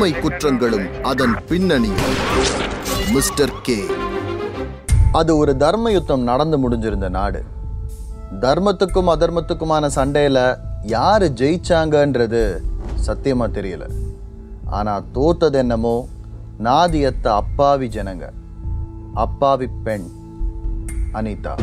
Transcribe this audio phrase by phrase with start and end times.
[0.00, 2.16] உண்மை குற்றங்களும் அதன் பின்னணியும்
[3.12, 3.84] mister K.
[5.12, 7.44] அது ஒரு தர்ம யுத்தம் நடந்து முடிஞ்சிருந்த நாடு.
[8.40, 12.58] தர்மத்துக்கும் அதர்மத்துக்குமான சண்டையில யாரு ஜெயிச்சாங்கன்றது
[13.06, 13.90] சத்தியமா தெரியல.
[14.66, 16.08] ஆனா தோத்தது என்னமோ
[16.64, 18.28] நாதியத்த அப்பாவி ஜனங்க.
[19.14, 20.06] அப்பாவி பெண்.
[21.12, 21.54] அனிதா.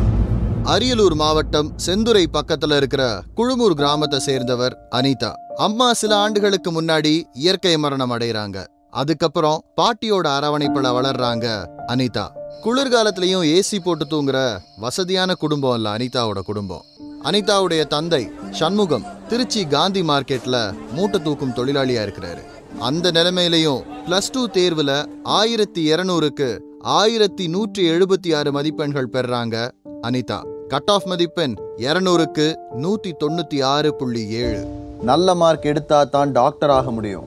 [0.64, 5.32] அரியலூர் மாவட்டம் செந்துறை பக்கத்துல இருக்கிற குழுமூர் கிராமத்தை சேர்ந்தவர் அனிதா.
[5.58, 11.46] அம்மா சில ஆண்டுகளுக்கு முன்னாடி இயற்கை மரணம் அடைறாங்க அதுக்கப்புறம் பாட்டியோட அரவணைப்புல வளர்றாங்க
[11.86, 12.26] அனிதா.
[12.62, 16.82] குளிர்காலத்திலையும் ஏசி போட்டு தூங்குற வசதியான குடும்பம் இல்ல அனிதாவோட குடும்பம்.
[17.22, 22.42] அனிதாவுடைய தந்தை சண்முகம் திருச்சி காந்தி மார்க்கெட்ல மூட்டை தூக்கும் தொழிலாளியா இருக்கிறாரு.
[22.78, 29.70] அந்த நிலைமையிலையும் பிளஸ் டூ தேர்வுல ஆயிரத்தி இருநூறுக்கு ஆயிரத்தி நூற்றி எழுபத்தி ஆறு மதிப்பெண்கள் பெறாங்க
[30.02, 30.66] அனிதா.
[30.68, 34.86] கட் ஆஃப் மதிப்பெண் இருநூறுக்கு நூத்தி தொண்ணூத்தி ஆறு புள்ளி ஏழு.
[35.02, 37.26] நல்ல மார்க் எடுத்தா தான் டாக்டர் ஆக முடியும்.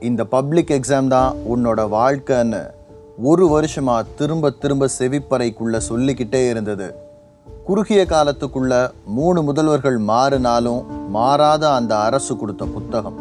[0.00, 2.70] இந்த பப்ளிக் எக்ஸாம் தான் உன்னோட வாழ்க்கைன்னு
[3.22, 6.94] ஒரு வருஷமாக திரும்ப திரும்ப செவிப்பறைக்குள்ள சொல்லிக்கிட்டே இருந்தது.
[7.64, 13.18] குறுகிய காலத்துக்குள்ள மூணு முதல்வர்கள் மாறினாலும் மாறாத அந்த அரசு கொடுத்த புத்தகம்.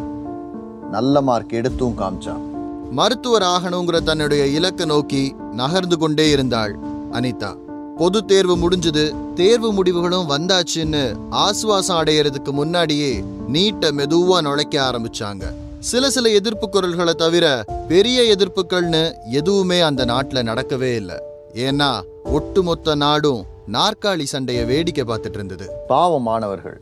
[0.91, 2.43] நல்ல மார்க் எடுத்தும் காமிச்சான்.
[2.91, 6.79] மருத்துவர் ஆகணுங்கிற தன்னுடைய இலக்கை நோக்கி நகர்ந்து கொண்டே இருந்தாள்
[7.11, 7.55] அனிதா.
[7.97, 15.43] பொது தேர்வு முடிஞ்சது தேர்வு முடிவுகளும் வந்தாச்சுன்னு ஆசுவாசம் அடையிறதுக்கு முன்னாடியே நீட்ட மெதுவா நுழைக்க ஆரம்பிச்சாங்க.
[15.79, 21.15] சில சில எதிர்ப்பு குரல்களை தவிர பெரிய எதிர்ப்புகள்னு எதுவுமே அந்த நாட்டில் நடக்கவே இல்லை.
[21.53, 25.69] ஏன்னா ஒட்டுமொத்த நாடும் நாற்காலி சண்டைய வேடிக்கை பார்த்துட்டு இருந்தது.
[25.87, 26.79] பாவம் மாணவர்கள்.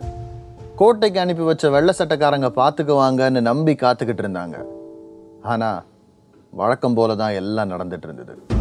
[0.76, 4.56] கோட்டைக்கு அனுப்பி வச்ச வெள்ளை சட்டக்காரங்க பார்த்துக்குவாங்கன்னு நம்பி காத்துக்கிட்டு இருந்தாங்க.
[5.44, 5.84] ஆனா
[6.50, 8.53] வழக்கம் போல தான் எல்லாம் நடந்துட்டு இருந்தது.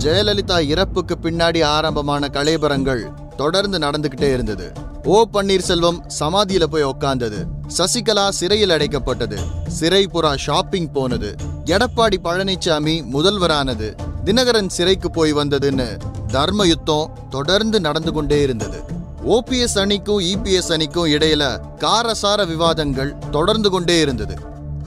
[0.00, 3.02] ஜெயலலிதா இறப்புக்கு பின்னாடி ஆரம்பமான கலைபரங்கள்
[3.34, 4.72] தொடர்ந்து நடந்துகிட்டே இருந்தது.
[5.04, 7.44] ஓ பன்னீர்செல்வம் சமாதியில போய் உக்காந்தது.
[7.76, 9.38] சசிகலா சிறையில் அடைக்கப்பட்டது.
[9.68, 11.36] சிறை புறா ஷாப்பிங் போனது.
[11.64, 13.88] எடப்பாடி பழனிசாமி முதல்வரானது.
[14.24, 18.82] தினகரன் சிறைக்கு போய் வந்ததுன்னு தர்ம யுத்தம் தொடர்ந்து நடந்து கொண்டே இருந்தது.
[19.28, 24.36] ஓபிஎஸ் அணிக்கும் இபிஎஸ் அணிக்கும் இடையில காரசார விவாதங்கள் தொடர்ந்து கொண்டே இருந்தது.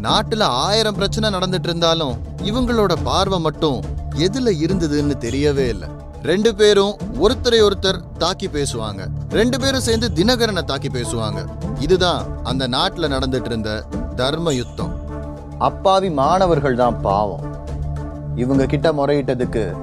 [0.01, 3.83] நாட்டுல ஆயிரம் பிரச்சனை நடந்துட்டு இருந்தாலும் இவங்களோட பார்வை மட்டும்
[4.17, 5.89] எதுல இருந்ததுன்னு தெரியவே இல்லை.
[6.23, 9.07] ரெண்டு பேரும் ஒருத்தரை ஒருத்தர் தாக்கி பேசுவாங்க.
[9.29, 11.45] ரெண்டு பேரும் சேர்ந்து தினகரனை தாக்கி பேசுவாங்க.
[11.79, 13.85] இதுதான் அந்த நாட்டுல நடந்துட்டு இருந்த
[14.15, 14.93] தர்ம யுத்தம்.
[15.57, 17.55] அப்பாவி மாணவர்கள் தான் பாவம்.
[18.35, 19.73] இவங்க கிட்ட முறையிட்டதுக்கு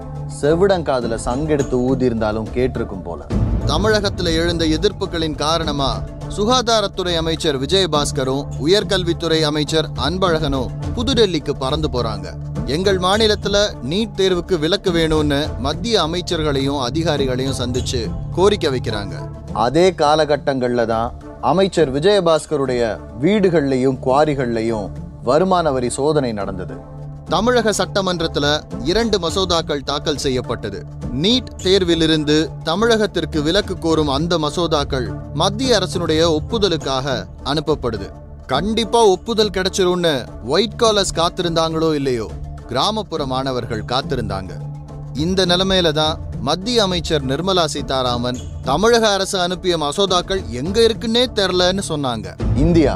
[0.41, 3.27] செவிடங்காதுல சங்கெடுத்து ஊதி இருந்தாலும் கேட்டிருக்கும் போல.
[3.67, 6.01] தமிழகத்துல எழுந்த எதிர்ப்புகளின் காரணமா
[6.37, 12.35] சுகாதாரத்துறை அமைச்சர் விஜயபாஸ்கரும் உயர்கல்வித்துறை அமைச்சர் அன்பழகனும் புதுடெல்லிக்கு பறந்து போறாங்க.
[12.73, 13.57] எங்கள் மாநிலத்துல
[13.91, 18.01] நீட் தேர்வுக்கு விலக்கு வேணும்னு மத்திய அமைச்சர்களையும் அதிகாரிகளையும் சந்திச்சு
[18.35, 19.15] கோரிக்கை வைக்கிறாங்க.
[19.53, 22.83] அதே காலகட்டங்கள்ல தான் அமைச்சர் விஜயபாஸ்கருடைய
[23.21, 24.87] வீடுகள்லையும் குவாரிகள்லையும்
[25.23, 26.75] வருமான வரி சோதனை நடந்தது.
[27.29, 28.47] தமிழக சட்டமன்றத்துல
[28.85, 30.85] இரண்டு மசோதாக்கள் தாக்கல் செய்யப்பட்டது.
[31.23, 38.11] நீட் தேர்விலிருந்து தமிழகத்திற்கு விலக்கு கோரும் அந்த மசோதாக்கள் மத்திய அரசினுடைய ஒப்புதலுக்காக அனுப்பப்படுது.
[38.47, 40.15] கண்டிப்பா ஒப்புதல் கிடைச்சிரும்னு
[40.45, 42.29] ஒயிட் காலர்ஸ் காத்திருந்தாங்களோ இல்லையோ?
[42.71, 44.53] கிராமப்புற மாணவர்கள் காத்திருந்தாங்க.
[45.25, 48.39] இந்த நிலைமையில தான் மத்திய அமைச்சர் நிர்மலா சீதாராமன்
[48.69, 52.27] தமிழக அரசு அனுப்பிய மசோதாக்கள் எங்க இருக்குன்னே தெரிலன்னு சொன்னாங்க.
[52.65, 52.95] இந்தியா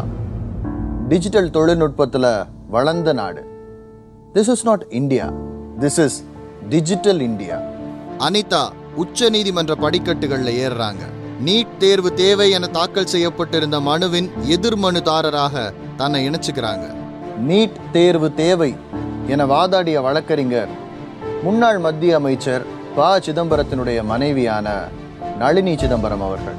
[1.10, 2.26] டிஜிட்டல் தொழில்நுட்பத்துல
[2.74, 3.42] வளர்ந்த நாடு.
[4.34, 5.26] This is not India
[5.82, 6.18] this is
[6.72, 7.58] digital India
[8.26, 8.62] Anita
[9.02, 11.02] உச்ச நீதிமன்ற படிக்கட்டுகள்ல ஏறுறாங்க.
[11.46, 15.64] நீட் தேர்வு தேவை என தாக்கல் செய்யப்பட்டிருந்த மனுவின் எதிர்மனுதாரராக
[16.00, 16.86] தன்னை இணைச்சுக்கிறாங்க.
[17.48, 18.70] நீட் தேர்வு தேவை
[19.28, 20.72] என வாதாடிய வழக்கறிஞர்
[21.42, 22.64] முன்னாள் மத்திய அமைச்சர்
[22.96, 23.06] ப.
[23.18, 24.66] சிதம்பரத்தினுடைய மனைவியான
[25.38, 26.58] நளினி சிதம்பரம் அவர்கள்.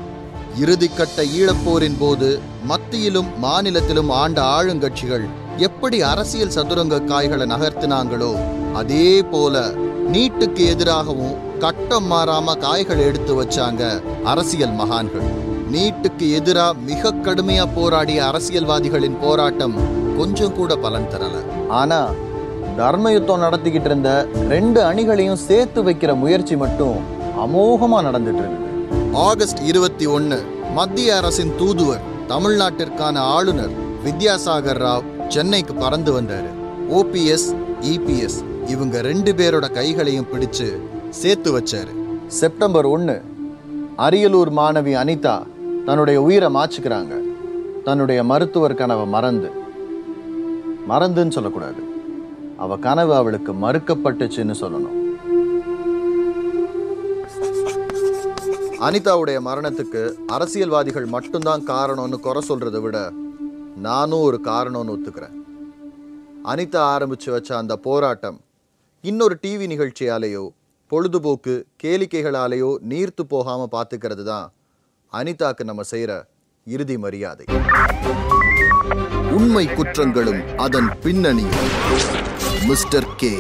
[0.62, 5.26] இறுதிக்கட்ட ஈழப்போரின் போது மத்தியிலும் மாநிலத்திலும் ஆண்ட ஆளுங்கட்சிகள்
[5.58, 8.32] எப்படி அரசியல் சதுரங்க காய்களை நகர்த்தினாங்களோ
[8.74, 9.66] அதே போல
[10.14, 13.84] நீட்டுக்கு எதிராகவும் கட்டம் மாறாம காய்கள் எடுத்து வச்சாங்க
[14.24, 15.28] அரசியல் மகான்கள்.
[15.72, 19.76] நீட்டுக்கு எதிரா மிக கடுமையா போராடிய அரசியல்வாதிகளின் போராட்டம்
[20.18, 21.38] கொஞ்சம் கூட பலன் தரல.
[21.70, 22.00] ஆனா
[22.78, 26.98] தர்ம யுத்தம் நடத்திக்கிட்டு இருந்த ரெண்டு அணிகளையும் சேர்த்து வைக்கிற முயற்சி மட்டும்
[27.38, 29.14] அமோகமா நடந்துட்டு இருந்தது.
[29.14, 30.44] ஆகஸ்ட் இருபத்தி ஒன்னு
[30.74, 33.70] மத்திய அரசின் தூதுவர் தமிழ்நாட்டிற்கான ஆளுநர்
[34.06, 36.50] வித்யாசாகர் ராவ் சென்னைக்கு பறந்து வந்தாரு.
[36.90, 40.78] ஓபிஎஸ் இபிஎஸ் இவங்க ரெண்டு பேரோட கைகளையும் பிடிச்சு
[41.10, 41.94] சேர்த்து வச்சாரு.
[42.28, 43.22] செப்டம்பர் ஒன்று
[43.98, 45.42] அரியலூர் மாணவி அனிதா
[45.86, 47.14] தன்னுடைய உயிரை மாச்சுக்கிறாங்க.
[47.84, 49.52] தன்னுடைய மருத்துவர் கனவை மறந்து.
[50.90, 51.94] மறந்துன்னு சொல்லக்கூடாது.
[52.64, 54.98] அவ கனவு அவளுக்கு மறுக்கப்பட்டுச்சுன்னு சொல்லணும்.
[58.88, 60.02] அனிதாவுடைய மரணத்துக்கு
[60.36, 62.98] அரசியல்வாதிகள் மட்டும்தான் காரணம்னு குறை சொல்றதை விட
[63.88, 65.36] நானும் ஒரு காரணம்னு ஒத்துக்கிறேன்.
[66.52, 68.38] அனிதா ஆரம்பிச்சு வச்ச அந்த போராட்டம்
[69.10, 70.46] இன்னொரு டிவி நிகழ்ச்சியாலேயோ
[70.92, 74.48] பொழுதுபோக்கு கேளிக்கைகளாலேயோ நீர்த்து போகாம பார்த்துக்கிறது தான்
[75.14, 76.14] அனிதாக்கு நம்ம செய்யற
[76.64, 77.46] இறுதி மரியாதை.
[79.38, 81.60] உண்மை குற்றங்களும் அதன் பின்னணியும்.
[82.68, 83.32] Mister K